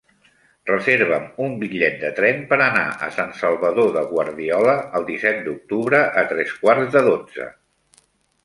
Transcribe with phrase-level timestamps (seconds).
[0.69, 6.01] Reserva'm un bitllet de tren per anar a Sant Salvador de Guardiola el disset d'octubre
[6.23, 7.51] a tres quarts de dotze.